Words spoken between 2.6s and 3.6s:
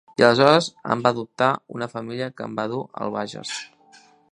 va dur al Bages.